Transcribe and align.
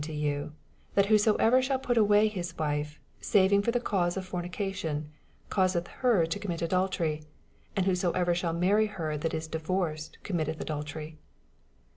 to 0.03 0.13
yoa, 0.13 0.51
That 0.95 1.05
whoso 1.13 1.35
ever 1.35 1.59
ahall 1.61 1.83
pat 1.83 1.95
awkv 1.95 2.31
his 2.31 2.57
wife, 2.57 2.99
aavinf 3.21 3.63
for 3.63 3.69
the 3.69 3.79
canse 3.79 4.17
of 4.17 4.25
fom 4.25 4.41
'^ation, 4.41 5.09
oaaseth 5.51 5.87
her 6.01 6.25
to 6.25 6.39
oommit 6.39 6.67
adalterv: 6.67 7.23
and 7.75 7.85
whoeo 7.85 8.11
ever 8.15 8.33
ahall 8.33 8.57
marry 8.57 8.87
her 8.87 9.15
that 9.15 9.31
la 9.33 9.39
divoroed 9.41 10.09
committeth 10.23 10.57
adiutery. 10.57 11.17